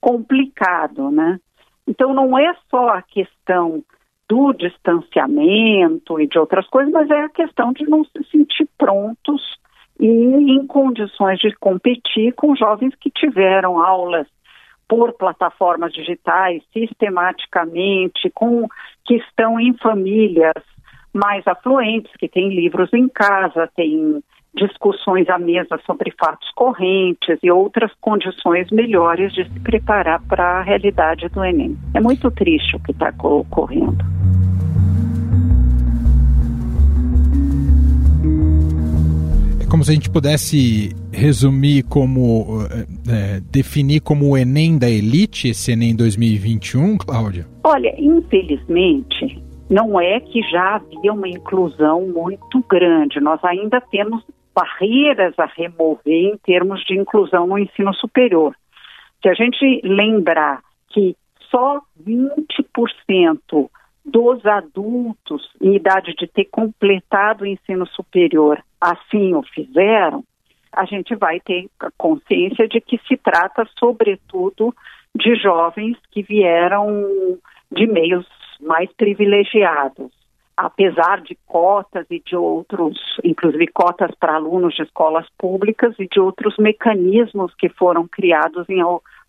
complicado, 0.00 1.10
né? 1.10 1.40
Então, 1.86 2.14
não 2.14 2.38
é 2.38 2.54
só 2.70 2.90
a 2.90 3.02
questão 3.02 3.82
do 4.28 4.52
distanciamento 4.52 6.20
e 6.20 6.28
de 6.28 6.38
outras 6.38 6.66
coisas, 6.68 6.92
mas 6.92 7.10
é 7.10 7.22
a 7.22 7.28
questão 7.28 7.72
de 7.72 7.84
não 7.84 8.04
se 8.04 8.22
sentir 8.30 8.68
prontos 8.78 9.58
e 9.98 10.06
em 10.06 10.64
condições 10.68 11.40
de 11.40 11.52
competir 11.56 12.32
com 12.34 12.54
jovens 12.54 12.94
que 12.94 13.10
tiveram 13.10 13.82
aulas 13.82 14.28
por 14.88 15.12
plataformas 15.12 15.92
digitais 15.92 16.62
sistematicamente, 16.72 18.30
com 18.30 18.68
que 19.04 19.16
estão 19.16 19.58
em 19.58 19.76
famílias 19.78 20.62
mais 21.12 21.46
afluentes, 21.46 22.12
que 22.18 22.28
têm 22.28 22.48
livros 22.48 22.92
em 22.92 23.08
casa, 23.08 23.68
têm 23.76 24.22
discussões 24.54 25.28
à 25.28 25.38
mesa 25.38 25.78
sobre 25.86 26.12
fatos 26.18 26.50
correntes 26.54 27.38
e 27.42 27.50
outras 27.50 27.92
condições 28.00 28.68
melhores 28.70 29.32
de 29.32 29.44
se 29.44 29.60
preparar 29.60 30.20
para 30.26 30.58
a 30.58 30.62
realidade 30.62 31.28
do 31.28 31.44
Enem. 31.44 31.76
É 31.94 32.00
muito 32.00 32.30
triste 32.30 32.76
o 32.76 32.80
que 32.80 32.90
está 32.90 33.12
ocorrendo. 33.22 34.04
É 39.60 39.66
como 39.70 39.84
se 39.84 39.92
a 39.92 39.94
gente 39.94 40.10
pudesse 40.10 40.90
resumir 41.12 41.84
como 41.84 42.64
é, 43.08 43.40
definir 43.52 44.00
como 44.00 44.30
o 44.30 44.36
Enem 44.36 44.78
da 44.78 44.90
elite, 44.90 45.48
esse 45.48 45.72
Enem 45.72 45.94
2021, 45.94 46.98
Cláudia? 46.98 47.46
Olha, 47.62 47.94
infelizmente, 47.98 49.40
não 49.70 50.00
é 50.00 50.18
que 50.18 50.42
já 50.42 50.74
havia 50.74 51.12
uma 51.12 51.28
inclusão 51.28 52.08
muito 52.08 52.60
grande. 52.68 53.20
Nós 53.20 53.42
ainda 53.44 53.80
temos 53.80 54.24
barreiras 54.52 55.38
a 55.38 55.46
remover 55.46 56.34
em 56.34 56.36
termos 56.38 56.84
de 56.84 56.98
inclusão 56.98 57.46
no 57.46 57.56
ensino 57.56 57.94
superior. 57.94 58.52
Se 59.22 59.28
a 59.28 59.34
gente 59.34 59.80
lembrar 59.84 60.60
que 60.88 61.16
só 61.48 61.80
20% 62.04 63.70
dos 64.04 64.44
adultos 64.44 65.48
em 65.60 65.76
idade 65.76 66.14
de 66.14 66.26
ter 66.26 66.46
completado 66.46 67.44
o 67.44 67.46
ensino 67.46 67.86
superior 67.86 68.60
assim 68.80 69.34
o 69.34 69.42
fizeram, 69.42 70.24
a 70.72 70.84
gente 70.84 71.14
vai 71.14 71.38
ter 71.38 71.68
consciência 71.96 72.66
de 72.66 72.80
que 72.80 72.98
se 73.06 73.16
trata, 73.16 73.68
sobretudo, 73.78 74.74
de 75.14 75.34
jovens 75.36 75.96
que 76.10 76.22
vieram 76.22 77.38
de 77.70 77.86
meios 77.86 78.26
mais 78.62 78.90
privilegiados. 78.92 80.10
Apesar 80.56 81.22
de 81.22 81.38
cotas 81.46 82.06
e 82.10 82.20
de 82.20 82.36
outros, 82.36 82.98
inclusive 83.24 83.66
cotas 83.68 84.10
para 84.18 84.34
alunos 84.34 84.74
de 84.74 84.82
escolas 84.82 85.26
públicas 85.38 85.94
e 85.98 86.06
de 86.06 86.20
outros 86.20 86.54
mecanismos 86.58 87.54
que 87.54 87.68
foram 87.70 88.06
criados 88.06 88.68
em 88.68 88.80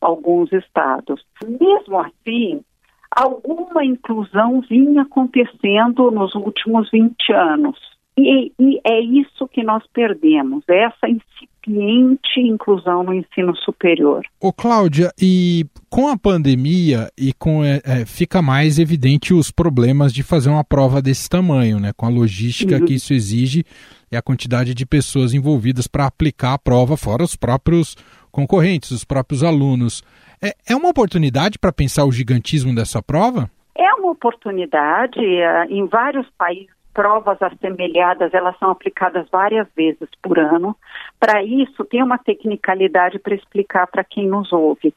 alguns 0.01 0.51
estados. 0.51 1.25
Mesmo 1.41 2.00
assim, 2.00 2.61
alguma 3.09 3.85
inclusão 3.85 4.61
vinha 4.61 5.03
acontecendo 5.03 6.11
nos 6.11 6.35
últimos 6.35 6.89
20 6.91 7.31
anos. 7.31 7.79
E, 8.18 8.51
e, 8.60 8.82
é 8.86 9.00
isso 9.00 9.48
que 9.48 9.63
nós 9.63 9.84
perdemos, 9.94 10.63
essa 10.68 11.08
incipiente 11.08 12.39
inclusão 12.39 13.03
no 13.03 13.13
ensino 13.13 13.56
superior. 13.56 14.22
Ô 14.39 14.51
Cláudia, 14.51 15.12
e 15.20 15.65
com 15.89 16.10
a 16.10 16.18
pandemia 16.18 17.10
e 17.18 17.32
com 17.34 17.63
é, 17.63 17.82
é, 17.86 18.06
fica 18.06 18.41
mais 18.41 18.80
evidente 18.80 19.34
os 19.34 19.50
problemas 19.50 20.13
de 20.13 20.24
fazer 20.24 20.50
uma 20.50 20.63
prova 20.63 21.01
desse 21.01 21.30
tamanho, 21.30 21.80
né? 21.80 21.94
Com 21.96 22.06
a 22.06 22.10
logística 22.10 22.77
uhum. 22.77 22.86
que 22.86 22.96
isso 22.96 23.13
exige 23.13 23.63
e 24.12 24.18
a 24.18 24.22
quantidade 24.22 24.74
de 24.74 24.86
pessoas 24.86 25.34
envolvidas 25.34 25.88
para 25.88 26.06
aplicar 26.06 26.53
a 26.53 26.60
prova, 26.60 26.98
fora 26.98 27.24
os 27.24 27.36
próprios 27.36 27.96
concorrentes, 28.30 28.91
os 28.91 29.06
próprios 29.06 29.41
alunos. 29.41 30.03
É, 30.44 30.74
é 30.74 30.75
uma 30.75 30.89
oportunidade 30.89 31.58
para 31.58 31.72
pensar 31.72 32.03
o 32.03 32.12
gigantismo 32.12 32.75
dessa 32.75 33.01
prova? 33.01 33.50
É 33.74 33.94
uma 33.94 34.12
oportunidade. 34.12 35.20
É, 35.20 35.65
em 35.68 35.86
vários 35.88 36.27
países 36.38 36.80
provas 36.93 37.41
assemelhadas, 37.41 38.33
elas 38.33 38.57
são 38.57 38.69
aplicadas 38.69 39.27
várias 39.31 39.67
vezes 39.75 40.10
por 40.21 40.38
ano. 40.39 40.75
Para 41.19 41.43
isso, 41.43 41.86
tem 41.86 42.03
uma 42.03 42.17
tecnicalidade 42.17 43.19
para 43.19 43.36
explicar 43.36 43.88
para 43.88 44.03
quem 44.03 44.27
nos 44.27 44.51
ouve, 44.51 44.93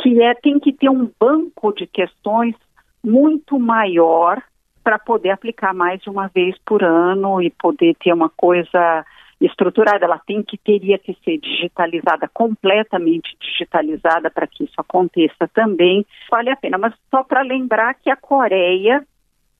que 0.00 0.22
é 0.22 0.34
tem 0.34 0.58
que 0.58 0.72
ter 0.72 0.90
um 0.90 1.10
banco 1.18 1.72
de 1.72 1.86
questões 1.86 2.54
muito 3.02 3.58
maior 3.58 4.42
para 4.82 4.98
poder 4.98 5.30
aplicar 5.30 5.74
mais 5.74 6.00
de 6.00 6.10
uma 6.10 6.28
vez 6.28 6.56
por 6.64 6.82
ano 6.82 7.42
e 7.42 7.50
poder 7.50 7.96
ter 7.96 8.12
uma 8.12 8.28
coisa 8.28 9.04
estruturada. 9.40 10.04
Ela 10.04 10.20
tem 10.24 10.42
que 10.42 10.56
teria 10.56 10.98
que 10.98 11.16
ser 11.24 11.38
digitalizada, 11.38 12.28
completamente 12.32 13.36
digitalizada 13.40 14.30
para 14.30 14.46
que 14.46 14.64
isso 14.64 14.74
aconteça 14.78 15.48
também. 15.52 16.04
Vale 16.30 16.50
a 16.50 16.56
pena, 16.56 16.78
mas 16.78 16.94
só 17.10 17.22
para 17.22 17.42
lembrar 17.42 17.94
que 17.94 18.10
a 18.10 18.16
Coreia 18.16 19.04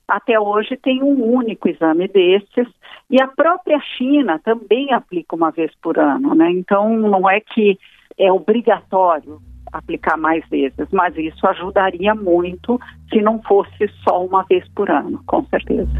até 0.09 0.39
hoje 0.39 0.77
tem 0.77 1.03
um 1.03 1.35
único 1.35 1.69
exame 1.69 2.09
desses 2.09 2.69
e 3.11 3.21
a 3.21 3.27
própria 3.27 3.81
China 3.97 4.39
também 4.39 4.93
aplica 4.93 5.35
uma 5.35 5.51
vez 5.51 5.73
por 5.83 5.99
ano, 5.99 6.35
né? 6.35 6.51
Então 6.51 6.97
não 6.97 7.29
é 7.29 7.41
que 7.41 7.79
é 8.19 8.33
obrigatório 8.33 9.39
aplicar 9.73 10.17
mais 10.17 10.47
vezes, 10.49 10.89
mas 10.93 11.17
isso 11.17 11.47
ajudaria 11.47 12.15
muito 12.15 12.81
se 13.11 13.21
não 13.21 13.43
fosse 13.43 13.89
só 14.05 14.25
uma 14.25 14.45
vez 14.45 14.67
por 14.75 14.91
ano, 14.91 15.21
com 15.27 15.45
certeza. 15.47 15.91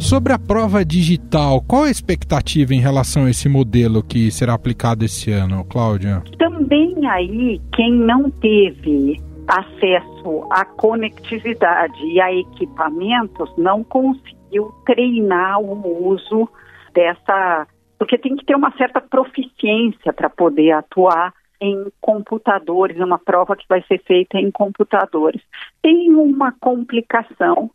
Sobre 0.00 0.32
a 0.32 0.38
prova 0.38 0.84
digital, 0.84 1.60
qual 1.62 1.84
a 1.84 1.90
expectativa 1.90 2.74
em 2.74 2.80
relação 2.80 3.24
a 3.24 3.30
esse 3.30 3.48
modelo 3.48 4.02
que 4.02 4.30
será 4.30 4.54
aplicado 4.54 5.04
esse 5.04 5.32
ano, 5.32 5.64
Cláudia? 5.64 6.22
Também 6.38 6.94
aí, 7.06 7.60
quem 7.74 7.92
não 7.92 8.30
teve 8.30 9.20
acesso 9.48 10.46
à 10.50 10.64
conectividade 10.64 12.04
e 12.04 12.20
a 12.20 12.32
equipamentos, 12.32 13.50
não 13.56 13.84
conseguiu 13.84 14.72
treinar 14.84 15.60
o 15.60 16.08
uso 16.08 16.48
dessa 16.92 17.66
porque 17.98 18.18
tem 18.18 18.36
que 18.36 18.44
ter 18.44 18.54
uma 18.54 18.76
certa 18.76 19.00
proficiência 19.00 20.12
para 20.12 20.28
poder 20.28 20.72
atuar 20.72 21.32
em 21.58 21.90
computadores, 22.00 22.98
uma 22.98 23.18
prova 23.18 23.56
que 23.56 23.64
vai 23.66 23.82
ser 23.82 24.02
feita 24.02 24.38
em 24.38 24.50
computadores. 24.50 25.40
Tem 25.80 26.10
uma 26.10 26.52
complicação 26.60 27.70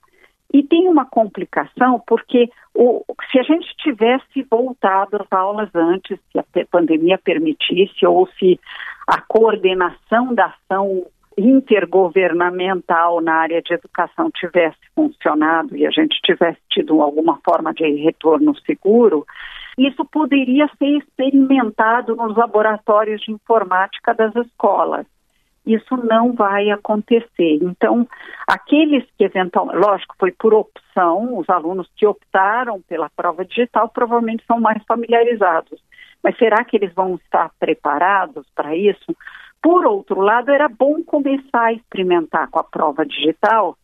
e 0.53 0.61
tem 0.61 0.87
uma 0.87 1.05
complicação 1.05 2.01
porque 2.05 2.49
o, 2.75 3.03
se 3.31 3.39
a 3.39 3.43
gente 3.43 3.75
tivesse 3.77 4.43
voltado 4.49 5.17
às 5.17 5.31
aulas 5.31 5.69
antes, 5.73 6.19
se 6.31 6.37
a 6.39 6.65
pandemia 6.69 7.17
permitisse, 7.17 8.05
ou 8.05 8.27
se 8.37 8.59
a 9.07 9.19
coordenação 9.21 10.35
da 10.35 10.53
ação 10.53 11.05
intergovernamental 11.41 13.21
na 13.21 13.33
área 13.35 13.61
de 13.61 13.73
educação 13.73 14.29
tivesse 14.31 14.79
funcionado 14.95 15.75
e 15.75 15.85
a 15.85 15.91
gente 15.91 16.19
tivesse 16.21 16.59
tido 16.69 17.01
alguma 17.01 17.39
forma 17.43 17.73
de 17.73 17.83
retorno 18.03 18.55
seguro, 18.65 19.25
isso 19.77 20.03
poderia 20.05 20.69
ser 20.77 20.97
experimentado 20.97 22.15
nos 22.15 22.35
laboratórios 22.35 23.21
de 23.21 23.31
informática 23.31 24.13
das 24.13 24.35
escolas 24.35 25.05
isso 25.65 25.95
não 25.97 26.33
vai 26.33 26.69
acontecer. 26.69 27.59
Então, 27.61 28.07
aqueles 28.47 29.05
que 29.17 29.23
eventualmente, 29.23 29.77
lógico, 29.77 30.15
foi 30.19 30.31
por 30.31 30.53
opção, 30.53 31.37
os 31.37 31.47
alunos 31.49 31.87
que 31.95 32.05
optaram 32.05 32.81
pela 32.81 33.09
prova 33.09 33.45
digital 33.45 33.89
provavelmente 33.89 34.43
são 34.45 34.59
mais 34.59 34.83
familiarizados. 34.85 35.79
Mas 36.23 36.37
será 36.37 36.63
que 36.63 36.77
eles 36.77 36.93
vão 36.93 37.15
estar 37.15 37.51
preparados 37.59 38.45
para 38.55 38.75
isso? 38.75 39.15
Por 39.61 39.85
outro 39.85 40.19
lado, 40.21 40.51
era 40.51 40.67
bom 40.67 41.03
começar 41.03 41.65
a 41.65 41.73
experimentar 41.73 42.49
com 42.49 42.59
a 42.59 42.63
prova 42.63 43.05
digital, 43.05 43.77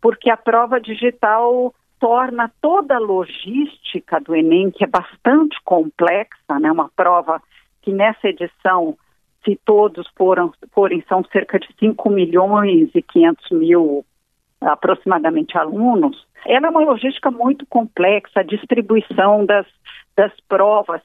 porque 0.00 0.30
a 0.30 0.36
prova 0.36 0.80
digital 0.80 1.74
torna 1.98 2.50
toda 2.60 2.96
a 2.96 3.00
logística 3.00 4.20
do 4.20 4.34
Enem, 4.34 4.70
que 4.70 4.84
é 4.84 4.86
bastante 4.86 5.56
complexa, 5.64 6.58
né? 6.60 6.70
uma 6.70 6.90
prova 6.94 7.40
que 7.80 7.92
nessa 7.92 8.28
edição 8.28 8.96
se 9.44 9.58
todos 9.64 10.06
foram, 10.16 10.52
forem, 10.72 11.02
são 11.08 11.24
cerca 11.24 11.58
de 11.58 11.68
5 11.78 12.10
milhões 12.10 12.90
e 12.94 13.02
500 13.02 13.50
mil 13.52 14.04
aproximadamente 14.60 15.58
alunos, 15.58 16.26
ela 16.46 16.68
é 16.68 16.70
uma 16.70 16.80
logística 16.80 17.30
muito 17.30 17.66
complexa, 17.66 18.40
a 18.40 18.44
distribuição 18.44 19.44
das, 19.44 19.66
das 20.16 20.32
provas 20.48 21.00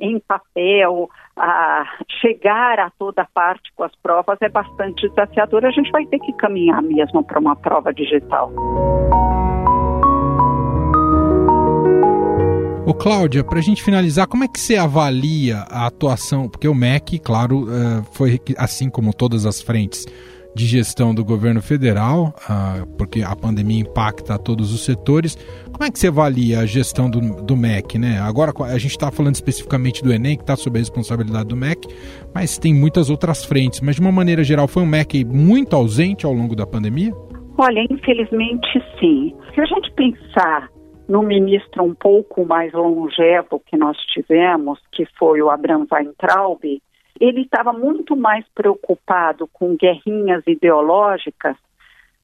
em 0.00 0.18
papel, 0.20 1.08
a 1.36 1.84
chegar 2.20 2.78
a 2.78 2.90
toda 2.98 3.26
parte 3.34 3.70
com 3.74 3.84
as 3.84 3.94
provas 4.02 4.38
é 4.40 4.48
bastante 4.48 5.08
desafiador. 5.08 5.64
A 5.64 5.70
gente 5.70 5.90
vai 5.90 6.04
ter 6.06 6.18
que 6.18 6.32
caminhar 6.34 6.82
mesmo 6.82 7.22
para 7.24 7.38
uma 7.38 7.56
prova 7.56 7.92
digital. 7.92 8.52
Ô 12.86 12.94
Cláudia, 12.94 13.42
para 13.42 13.58
a 13.58 13.62
gente 13.62 13.82
finalizar, 13.82 14.28
como 14.28 14.44
é 14.44 14.48
que 14.48 14.60
você 14.60 14.76
avalia 14.76 15.64
a 15.68 15.86
atuação? 15.86 16.48
Porque 16.48 16.68
o 16.68 16.74
MEC, 16.74 17.18
claro, 17.18 17.66
é, 17.68 18.02
foi 18.12 18.40
assim 18.56 18.88
como 18.88 19.12
todas 19.12 19.44
as 19.44 19.60
frentes 19.60 20.06
de 20.56 20.64
gestão 20.64 21.14
do 21.14 21.22
governo 21.22 21.60
federal, 21.60 22.34
ah, 22.48 22.82
porque 22.96 23.20
a 23.20 23.36
pandemia 23.36 23.82
impacta 23.82 24.38
todos 24.38 24.72
os 24.72 24.86
setores. 24.86 25.36
Como 25.70 25.84
é 25.84 25.90
que 25.90 25.98
você 25.98 26.08
avalia 26.08 26.60
a 26.60 26.66
gestão 26.66 27.10
do, 27.10 27.20
do 27.42 27.54
MEC? 27.54 27.98
Né? 27.98 28.18
Agora 28.18 28.52
a 28.64 28.78
gente 28.78 28.92
está 28.92 29.10
falando 29.10 29.34
especificamente 29.34 30.02
do 30.02 30.10
Enem, 30.10 30.34
que 30.34 30.42
está 30.42 30.56
sob 30.56 30.78
a 30.78 30.80
responsabilidade 30.80 31.48
do 31.48 31.56
MEC, 31.56 31.86
mas 32.34 32.56
tem 32.56 32.72
muitas 32.74 33.10
outras 33.10 33.44
frentes. 33.44 33.82
Mas 33.82 33.96
de 33.96 34.00
uma 34.00 34.10
maneira 34.10 34.42
geral, 34.42 34.66
foi 34.66 34.82
um 34.82 34.86
MEC 34.86 35.26
muito 35.26 35.76
ausente 35.76 36.24
ao 36.24 36.32
longo 36.32 36.56
da 36.56 36.66
pandemia? 36.66 37.12
Olha, 37.58 37.86
infelizmente 37.90 38.82
sim. 38.98 39.34
Se 39.54 39.60
a 39.60 39.66
gente 39.66 39.92
pensar 39.92 40.70
no 41.06 41.22
ministro 41.22 41.84
um 41.84 41.94
pouco 41.94 42.46
mais 42.46 42.72
longevo 42.72 43.60
que 43.66 43.76
nós 43.76 43.98
tivemos, 44.06 44.78
que 44.90 45.04
foi 45.18 45.42
o 45.42 45.50
Abraham 45.50 45.86
Weintraub, 45.92 46.60
ele 47.20 47.42
estava 47.42 47.72
muito 47.72 48.16
mais 48.16 48.44
preocupado 48.54 49.48
com 49.52 49.76
guerrinhas 49.76 50.42
ideológicas 50.46 51.56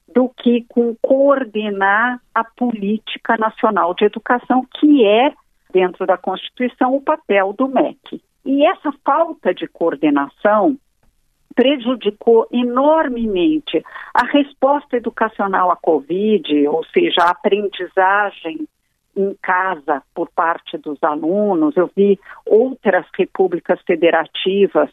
do 0.09 0.29
que 0.29 0.65
com 0.69 0.95
coordenar 1.01 2.21
a 2.35 2.45
política 2.45 3.37
nacional 3.37 3.95
de 3.95 4.05
educação, 4.05 4.67
que 4.79 5.07
é, 5.07 5.33
dentro 5.73 6.07
da 6.07 6.19
Constituição, 6.19 6.95
o 6.95 7.01
papel 7.01 7.53
do 7.55 7.69
MEC. 7.69 8.23
E 8.45 8.67
essa 8.67 8.93
falta 9.05 9.55
de 9.55 9.67
coordenação 9.67 10.77
prejudicou 11.55 12.47
enormemente 12.51 13.83
a 14.15 14.25
resposta 14.25 14.97
educacional 14.97 15.71
à 15.71 15.77
Covid, 15.77 16.67
ou 16.69 16.85
seja, 16.87 17.23
a 17.23 17.31
aprendizagem 17.31 18.67
em 19.17 19.37
casa 19.43 20.03
por 20.15 20.29
parte 20.31 20.79
dos 20.79 21.03
alunos. 21.03 21.77
Eu 21.77 21.91
vi 21.95 22.19
outras 22.47 23.07
repúblicas 23.17 23.81
federativas, 23.83 24.91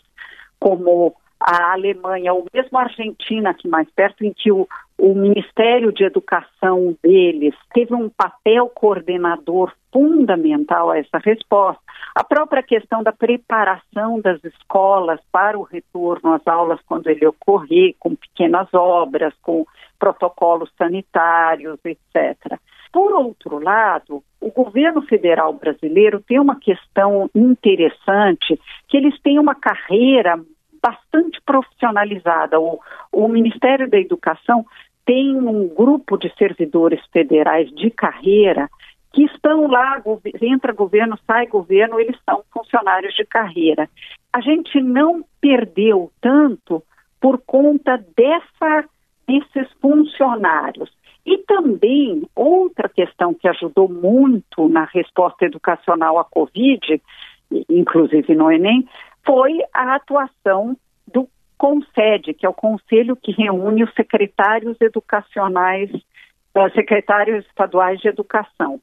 como 0.60 1.16
a 1.40 1.72
Alemanha, 1.72 2.34
ou 2.34 2.46
mesmo 2.54 2.78
a 2.78 2.84
Argentina, 2.84 3.52
aqui 3.52 3.68
mais 3.68 3.90
perto, 3.92 4.26
em 4.26 4.34
que 4.34 4.52
o, 4.52 4.68
o 4.98 5.16
Ministério 5.16 5.94
de 5.94 6.04
Educação 6.04 6.98
deles 7.02 7.56
teve 7.74 7.94
um 7.94 8.10
papel 8.10 8.68
coordenador 8.68 9.74
fundamental 9.92 10.92
a 10.92 11.00
essa 11.00 11.18
resposta. 11.18 11.82
A 12.14 12.24
própria 12.26 12.62
questão 12.62 13.02
da 13.02 13.14
preparação 13.14 14.20
das 14.20 14.44
escolas 14.44 15.22
para 15.32 15.58
o 15.58 15.64
retorno 15.64 16.34
às 16.34 16.46
aulas 16.46 16.82
quando 16.86 17.08
ele 17.08 17.26
ocorrer, 17.26 17.96
com 17.98 18.16
pequenas 18.16 18.68
obras, 18.74 19.34
com 19.42 19.66
protocolos 19.98 20.70
sanitários, 20.78 21.80
etc. 21.86 22.60
Por 22.92 23.14
outro 23.14 23.60
lado, 23.60 24.24
o 24.42 24.52
governo 24.52 25.02
federal 25.04 25.54
brasileiro 25.54 26.22
tem 26.22 26.40
uma 26.40 26.60
questão 26.60 27.30
interessante, 27.36 28.60
que 28.88 28.98
eles 28.98 29.20
têm 29.22 29.38
uma 29.38 29.54
carreira 29.54 30.40
bastante 30.82 31.40
profissionalizada. 31.46 32.60
O, 32.60 32.80
o 33.12 33.28
Ministério 33.28 33.90
da 33.90 34.00
Educação 34.00 34.66
tem 35.06 35.36
um 35.36 35.68
grupo 35.68 36.18
de 36.18 36.34
servidores 36.36 37.00
federais 37.12 37.70
de 37.72 37.90
carreira 37.92 38.70
que 39.12 39.24
estão 39.24 39.68
lá, 39.68 40.02
entra 40.42 40.72
governo, 40.72 41.18
sai 41.26 41.48
governo, 41.48 42.00
eles 42.00 42.16
são 42.24 42.44
funcionários 42.52 43.16
de 43.16 43.26
carreira. 43.26 43.90
A 44.32 44.40
gente 44.40 44.80
não 44.80 45.24
perdeu 45.42 46.12
tanto 46.22 46.84
por 47.20 47.40
conta 47.40 47.98
dessa, 48.16 48.86
desses 49.28 49.72
funcionários. 49.82 50.92
E 51.30 51.38
também 51.46 52.24
outra 52.36 52.90
questão 52.90 53.36
que 53.36 53.48
ajudou 53.48 53.88
muito 53.88 54.68
na 54.68 54.86
resposta 54.86 55.46
educacional 55.46 56.18
à 56.18 56.24
Covid, 56.24 57.00
inclusive 57.70 58.34
no 58.34 58.52
Enem, 58.52 58.90
foi 59.24 59.60
a 59.72 59.94
atuação 59.94 60.76
do 61.06 61.30
CONSED, 61.56 62.34
que 62.34 62.48
é 62.48 62.50
o 62.50 62.54
conselho 62.54 63.16
que 63.16 63.32
reúne 63.32 63.84
os 63.84 63.94
secretários 63.94 64.76
educacionais, 64.82 65.92
uh, 65.94 66.72
secretários 66.74 67.46
estaduais 67.46 68.00
de 68.00 68.08
educação. 68.08 68.82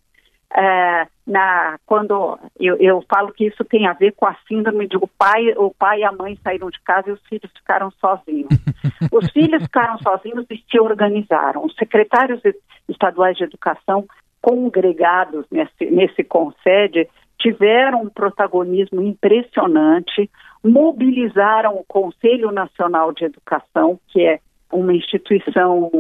Uh, 0.53 1.11
na, 1.27 1.77
quando 1.85 2.39
eu, 2.59 2.77
eu, 2.77 3.05
falo 3.13 3.33
que 3.33 3.47
isso 3.47 3.65
tem 3.65 3.87
a 3.87 3.93
ver 3.93 4.13
com 4.13 4.27
a 4.27 4.37
síndrome 4.47 4.87
de 4.87 4.97
o 4.97 5.09
pai, 5.19 5.53
o 5.57 5.75
pai 5.77 6.01
e 6.01 6.05
a 6.05 6.13
mãe 6.13 6.39
saíram 6.43 6.71
de 6.71 6.81
casa 6.81 7.11
e 7.11 7.13
os 7.13 7.21
filhos 7.27 7.51
ficaram 7.53 7.91
sozinhos. 7.93 8.49
os 9.13 9.31
filhos 9.33 9.63
ficaram 9.65 9.99
sozinhos 9.99 10.47
e 10.49 10.65
se 10.71 10.81
organizaram. 10.81 11.65
Os 11.65 11.75
secretários 11.75 12.41
estaduais 12.89 13.37
de 13.37 13.45
educação 13.45 14.07
congregados 14.41 15.45
nesse, 15.51 15.87
nesse 15.91 16.23
concede 16.23 17.09
tiveram 17.39 18.03
um 18.03 18.09
protagonismo 18.09 19.03
impressionante, 19.03 20.31
mobilizaram 20.63 21.75
o 21.75 21.85
Conselho 21.85 22.51
Nacional 22.51 23.13
de 23.13 23.25
Educação, 23.25 23.99
que 24.09 24.23
é 24.23 24.41
uma 24.73 24.95
instituição 24.95 25.91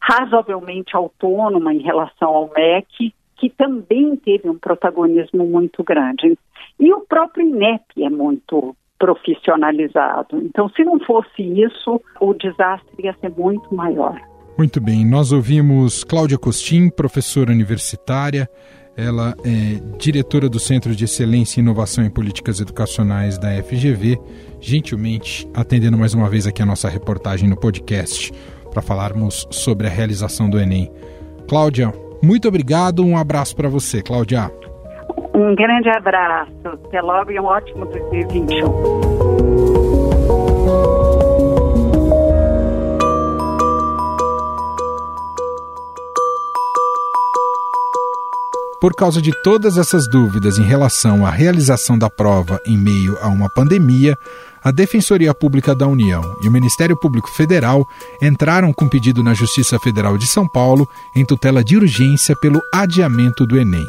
razoavelmente 0.00 0.96
autônoma 0.96 1.72
em 1.72 1.80
relação 1.80 2.28
ao 2.30 2.50
MEC, 2.54 3.14
que 3.42 3.50
também 3.50 4.14
teve 4.14 4.48
um 4.48 4.56
protagonismo 4.56 5.44
muito 5.44 5.82
grande. 5.82 6.38
E 6.78 6.92
o 6.94 7.00
próprio 7.00 7.44
INEP 7.44 7.82
é 8.04 8.08
muito 8.08 8.76
profissionalizado. 8.96 10.38
Então, 10.38 10.68
se 10.68 10.84
não 10.84 11.00
fosse 11.00 11.42
isso, 11.42 12.00
o 12.20 12.34
desastre 12.34 13.04
ia 13.04 13.12
ser 13.20 13.30
muito 13.30 13.74
maior. 13.74 14.16
Muito 14.56 14.80
bem, 14.80 15.04
nós 15.04 15.32
ouvimos 15.32 16.04
Cláudia 16.04 16.38
Costin, 16.38 16.88
professora 16.88 17.50
universitária, 17.50 18.48
ela 18.96 19.34
é 19.44 19.96
diretora 19.98 20.48
do 20.48 20.60
Centro 20.60 20.94
de 20.94 21.04
Excelência 21.04 21.58
e 21.58 21.64
Inovação 21.64 22.04
em 22.04 22.10
Políticas 22.10 22.60
Educacionais 22.60 23.38
da 23.38 23.60
FGV, 23.60 24.20
gentilmente 24.60 25.48
atendendo 25.52 25.98
mais 25.98 26.14
uma 26.14 26.28
vez 26.28 26.46
aqui 26.46 26.62
a 26.62 26.66
nossa 26.66 26.88
reportagem 26.88 27.48
no 27.48 27.58
podcast 27.58 28.30
para 28.70 28.82
falarmos 28.82 29.48
sobre 29.50 29.88
a 29.88 29.90
realização 29.90 30.48
do 30.48 30.60
Enem. 30.60 30.92
Cláudia, 31.48 31.92
muito 32.22 32.48
obrigado, 32.48 33.04
um 33.04 33.16
abraço 33.16 33.54
para 33.56 33.68
você, 33.68 34.02
Cláudia. 34.02 34.50
Um 35.34 35.54
grande 35.54 35.88
abraço, 35.88 36.52
até 36.64 37.00
logo 37.00 37.30
e 37.30 37.40
um 37.40 37.44
ótimo 37.44 37.86
2021. 37.86 39.02
Por 48.82 48.94
causa 48.96 49.22
de 49.22 49.30
todas 49.42 49.78
essas 49.78 50.08
dúvidas 50.08 50.58
em 50.58 50.64
relação 50.64 51.24
à 51.24 51.30
realização 51.30 51.96
da 51.96 52.10
prova 52.10 52.60
em 52.66 52.76
meio 52.76 53.16
a 53.22 53.28
uma 53.28 53.48
pandemia, 53.48 54.18
a 54.64 54.70
Defensoria 54.70 55.34
Pública 55.34 55.74
da 55.74 55.86
União 55.86 56.22
e 56.42 56.48
o 56.48 56.52
Ministério 56.52 56.96
Público 56.96 57.30
Federal 57.30 57.88
entraram 58.20 58.72
com 58.72 58.88
pedido 58.88 59.22
na 59.22 59.34
Justiça 59.34 59.78
Federal 59.78 60.16
de 60.16 60.26
São 60.26 60.46
Paulo 60.46 60.88
em 61.14 61.24
tutela 61.24 61.64
de 61.64 61.76
urgência 61.76 62.36
pelo 62.36 62.60
adiamento 62.72 63.46
do 63.46 63.58
Enem. 63.58 63.86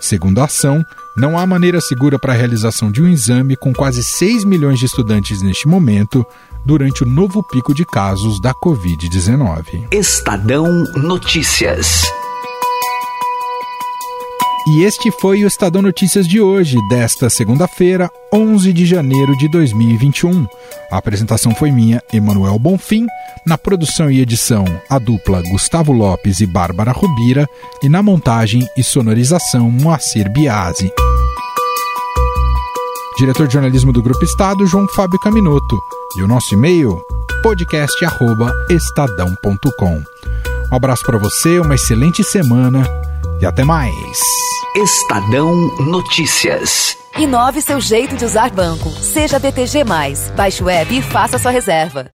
Segundo 0.00 0.40
a 0.40 0.44
ação, 0.44 0.82
não 1.16 1.38
há 1.38 1.46
maneira 1.46 1.80
segura 1.80 2.18
para 2.18 2.32
a 2.32 2.36
realização 2.36 2.90
de 2.90 3.02
um 3.02 3.08
exame 3.08 3.54
com 3.54 3.72
quase 3.72 4.02
6 4.02 4.44
milhões 4.44 4.78
de 4.78 4.86
estudantes 4.86 5.42
neste 5.42 5.68
momento, 5.68 6.24
durante 6.64 7.02
o 7.02 7.06
novo 7.06 7.42
pico 7.42 7.74
de 7.74 7.84
casos 7.84 8.40
da 8.40 8.54
Covid-19. 8.54 9.88
Estadão 9.92 10.84
Notícias. 10.96 12.02
E 14.72 14.84
este 14.84 15.10
foi 15.10 15.42
o 15.42 15.48
Estadão 15.48 15.82
Notícias 15.82 16.28
de 16.28 16.40
hoje, 16.40 16.78
desta 16.88 17.28
segunda-feira, 17.28 18.08
11 18.32 18.72
de 18.72 18.86
janeiro 18.86 19.36
de 19.36 19.48
2021. 19.48 20.46
A 20.92 20.96
apresentação 20.96 21.52
foi 21.52 21.72
minha, 21.72 22.00
Emanuel 22.12 22.56
Bonfim, 22.56 23.08
na 23.44 23.58
produção 23.58 24.08
e 24.08 24.20
edição, 24.20 24.64
a 24.88 25.00
dupla 25.00 25.42
Gustavo 25.42 25.90
Lopes 25.90 26.40
e 26.40 26.46
Bárbara 26.46 26.92
Rubira, 26.92 27.48
e 27.82 27.88
na 27.88 28.00
montagem 28.00 28.64
e 28.76 28.84
sonorização, 28.84 29.68
Moacir 29.68 30.32
Biasi. 30.32 30.88
Diretor 33.18 33.48
de 33.48 33.54
jornalismo 33.54 33.92
do 33.92 34.00
Grupo 34.00 34.24
Estado, 34.24 34.68
João 34.68 34.86
Fábio 34.86 35.18
Caminoto. 35.18 35.80
E 36.16 36.22
o 36.22 36.28
nosso 36.28 36.54
e-mail, 36.54 37.02
podcast.estadão.com. 37.42 40.04
Um 40.70 40.76
abraço 40.76 41.02
para 41.04 41.18
você, 41.18 41.58
uma 41.58 41.74
excelente 41.74 42.22
semana 42.22 43.09
e 43.40 43.46
até 43.46 43.64
mais. 43.64 44.20
Estadão 44.76 45.54
Notícias. 45.80 46.96
Inove 47.16 47.60
seu 47.60 47.80
jeito 47.80 48.16
de 48.16 48.24
usar 48.24 48.50
banco. 48.50 48.90
Seja 48.90 49.38
BTG. 49.38 49.84
Baixe 50.36 50.62
o 50.62 50.68
app 50.68 50.96
e 50.96 51.02
faça 51.02 51.38
sua 51.38 51.50
reserva. 51.50 52.10